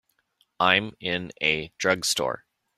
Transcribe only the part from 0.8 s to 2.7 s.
in a drugstore.